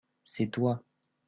[0.23, 0.83] c'est toi.